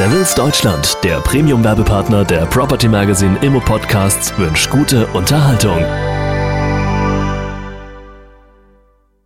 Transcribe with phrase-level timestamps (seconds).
[0.00, 5.76] Savills Deutschland, der Premium-Werbepartner der Property Magazine Immo Podcasts, wünscht gute Unterhaltung.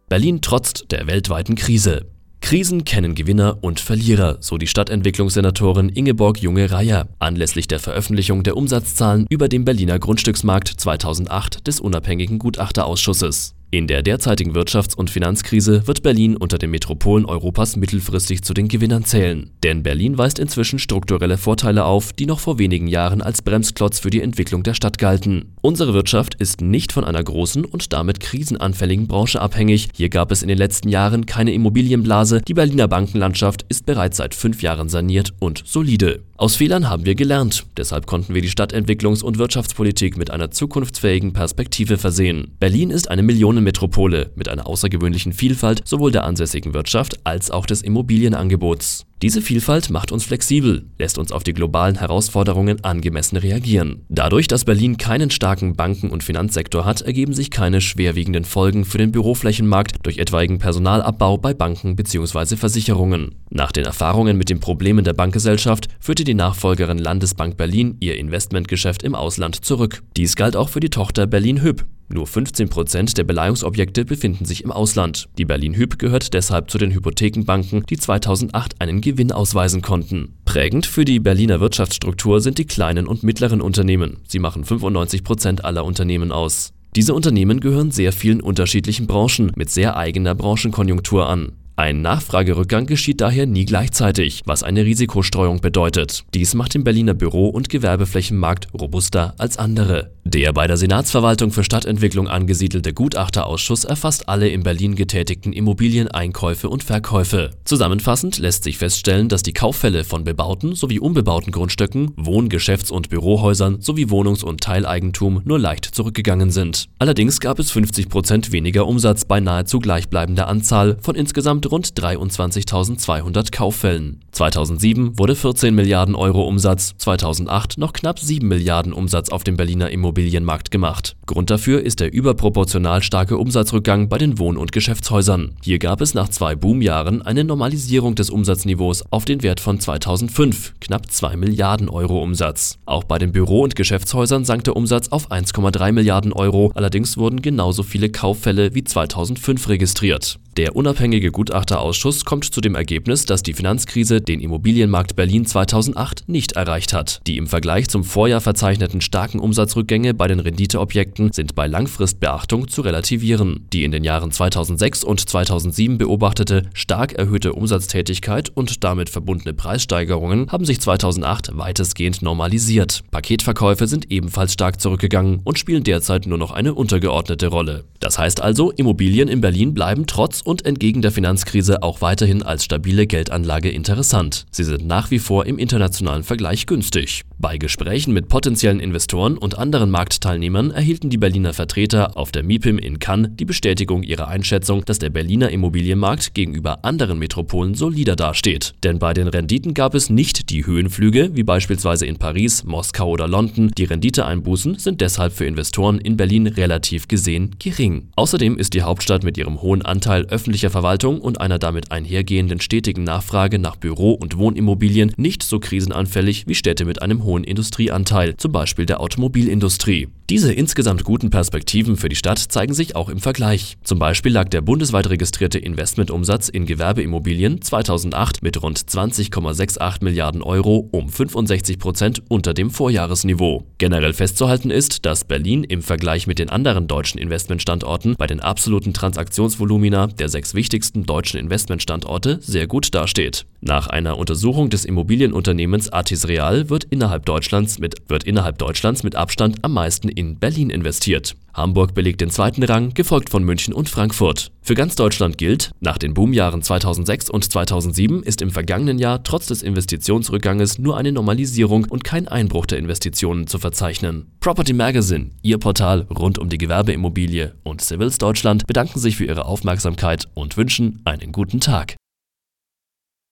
[0.09, 2.07] Berlin trotzt der weltweiten Krise.
[2.41, 9.27] Krisen kennen Gewinner und Verlierer, so die Stadtentwicklungssenatorin Ingeborg Junge-Reier anlässlich der Veröffentlichung der Umsatzzahlen
[9.31, 13.55] über den Berliner Grundstücksmarkt 2008 des unabhängigen Gutachterausschusses.
[13.75, 18.69] In der derzeitigen Wirtschafts- und Finanzkrise wird Berlin unter den Metropolen Europas mittelfristig zu den
[18.69, 19.51] Gewinnern zählen.
[19.65, 24.11] Denn Berlin weist inzwischen strukturelle Vorteile auf, die noch vor wenigen Jahren als Bremsklotz für
[24.11, 25.57] die Entwicklung der Stadt galten.
[25.61, 29.89] Unsere Wirtschaft ist nicht von einer großen und damit krisenanfälligen Branche abhängig.
[29.93, 32.43] Hier gab es in den letzten Jahren keine Immobilienblase.
[32.43, 36.23] Die Berliner Bankenlandschaft ist bereits seit fünf Jahren saniert und solide.
[36.37, 37.65] Aus Fehlern haben wir gelernt.
[37.77, 42.57] Deshalb konnten wir die Stadtentwicklungs- und Wirtschaftspolitik mit einer zukunftsfähigen Perspektive versehen.
[42.59, 47.83] Berlin ist eine Millionenmetropole mit einer außergewöhnlichen Vielfalt sowohl der ansässigen Wirtschaft als auch des
[47.83, 49.07] Immobilienangebots.
[49.23, 54.05] Diese Vielfalt macht uns flexibel, lässt uns auf die globalen Herausforderungen angemessen reagieren.
[54.11, 58.99] Dadurch, dass Berlin keinen starken Banken- und Finanzsektor hat, ergeben sich keine schwerwiegenden Folgen für
[58.99, 62.57] den Büroflächenmarkt durch etwaigen Personalabbau bei Banken bzw.
[62.57, 63.37] Versicherungen.
[63.49, 69.03] Nach den Erfahrungen mit den Problemen der Bankgesellschaft führte die Nachfolgerin Landesbank Berlin ihr Investmentgeschäft
[69.03, 70.03] im Ausland zurück.
[70.17, 74.63] Dies galt auch für die Tochter Berlin Hüb, nur 15 Prozent der Beleihungsobjekte befinden sich
[74.63, 75.29] im Ausland.
[75.39, 80.35] Die Berlin Hyp gehört deshalb zu den Hypothekenbanken, die 2008 einen Gewinn ausweisen konnten.
[80.45, 84.19] Prägend für die Berliner Wirtschaftsstruktur sind die kleinen und mittleren Unternehmen.
[84.29, 86.73] Sie machen 95 Prozent aller Unternehmen aus.
[86.95, 91.53] Diese Unternehmen gehören sehr vielen unterschiedlichen Branchen mit sehr eigener Branchenkonjunktur an.
[91.77, 96.25] Ein Nachfragerückgang geschieht daher nie gleichzeitig, was eine Risikostreuung bedeutet.
[96.33, 100.14] Dies macht den Berliner Büro- und Gewerbeflächenmarkt robuster als andere.
[100.27, 106.83] Der bei der Senatsverwaltung für Stadtentwicklung angesiedelte Gutachterausschuss erfasst alle in Berlin getätigten Immobilieneinkäufe und
[106.83, 107.51] Verkäufe.
[107.65, 113.11] Zusammenfassend lässt sich feststellen, dass die Kauffälle von bebauten sowie unbebauten Grundstücken, Wohn-, Geschäfts- und
[113.11, 116.89] Bürohäusern sowie Wohnungs- und Teileigentum nur leicht zurückgegangen sind.
[116.99, 123.53] Allerdings gab es 50 Prozent weniger Umsatz bei nahezu gleichbleibender Anzahl von insgesamt rund 23.200
[123.53, 124.24] Kauffällen.
[124.35, 129.91] 2007 wurde 14 Milliarden Euro Umsatz, 2008 noch knapp 7 Milliarden Umsatz auf dem Berliner
[129.91, 131.15] Immobilienmarkt gemacht.
[131.27, 135.53] Grund dafür ist der überproportional starke Umsatzrückgang bei den Wohn- und Geschäftshäusern.
[135.63, 140.75] Hier gab es nach zwei Boomjahren eine Normalisierung des Umsatzniveaus auf den Wert von 2005,
[140.81, 142.79] knapp 2 Milliarden Euro Umsatz.
[142.87, 147.41] Auch bei den Büro- und Geschäftshäusern sank der Umsatz auf 1,3 Milliarden Euro, allerdings wurden
[147.41, 150.41] genauso viele Kauffälle wie 2005 registriert.
[150.57, 156.53] Der unabhängige Gutachterausschuss kommt zu dem Ergebnis, dass die Finanzkrise den Immobilienmarkt Berlin 2008 nicht
[156.53, 157.21] erreicht hat.
[157.27, 162.83] Die im Vergleich zum Vorjahr verzeichneten starken Umsatzrückgänge bei den Renditeobjekten sind bei Langfristbeachtung zu
[162.83, 163.67] relativieren.
[163.73, 170.51] Die in den Jahren 2006 und 2007 beobachtete stark erhöhte Umsatztätigkeit und damit verbundene Preissteigerungen
[170.51, 173.03] haben sich 2008 weitestgehend normalisiert.
[173.11, 177.85] Paketverkäufe sind ebenfalls stark zurückgegangen und spielen derzeit nur noch eine untergeordnete Rolle.
[178.01, 182.65] Das heißt also, Immobilien in Berlin bleiben trotz und entgegen der Finanzkrise auch weiterhin als
[182.65, 184.14] stabile Geldanlage interessant.
[184.51, 187.23] Sie sind nach wie vor im internationalen Vergleich günstig.
[187.45, 192.79] Bei Gesprächen mit potenziellen Investoren und anderen Marktteilnehmern erhielten die Berliner Vertreter auf der MIPIM
[192.79, 198.73] in Cannes die Bestätigung ihrer Einschätzung, dass der Berliner Immobilienmarkt gegenüber anderen Metropolen solider dasteht.
[198.83, 203.29] Denn bei den Renditen gab es nicht die Höhenflüge, wie beispielsweise in Paris, Moskau oder
[203.29, 203.71] London.
[203.77, 208.09] Die Renditeeinbußen sind deshalb für Investoren in Berlin relativ gesehen gering.
[208.17, 213.05] Außerdem ist die Hauptstadt mit ihrem hohen Anteil öffentlicher Verwaltung und einer damit einhergehenden stetigen
[213.05, 218.53] Nachfrage nach Büro- und Wohnimmobilien nicht so krisenanfällig wie Städte mit einem hohen Industrieanteil, zum
[218.53, 220.09] Beispiel der Automobilindustrie.
[220.31, 223.77] Diese insgesamt guten Perspektiven für die Stadt zeigen sich auch im Vergleich.
[223.85, 230.89] Zum Beispiel lag der bundesweit registrierte Investmentumsatz in Gewerbeimmobilien 2008 mit rund 20,68 Milliarden Euro
[230.93, 233.67] um 65 Prozent unter dem Vorjahresniveau.
[233.77, 238.95] Generell festzuhalten ist, dass Berlin im Vergleich mit den anderen deutschen Investmentstandorten bei den absoluten
[238.95, 243.45] Transaktionsvolumina der sechs wichtigsten deutschen Investmentstandorte sehr gut dasteht.
[243.61, 246.85] Nach einer Untersuchung des Immobilienunternehmens Artis Real wird
[247.15, 251.37] innerhalb Deutschlands mit, wird innerhalb Deutschlands mit Abstand am meisten in Berlin investiert.
[251.55, 254.51] Hamburg belegt den zweiten Rang, gefolgt von München und Frankfurt.
[254.63, 259.47] Für ganz Deutschland gilt, nach den Boomjahren 2006 und 2007 ist im vergangenen Jahr trotz
[259.47, 264.33] des Investitionsrückganges nur eine Normalisierung und kein Einbruch der Investitionen zu verzeichnen.
[264.41, 269.45] Property Magazine, Ihr Portal rund um die Gewerbeimmobilie und Civils Deutschland bedanken sich für Ihre
[269.45, 271.95] Aufmerksamkeit und wünschen einen guten Tag.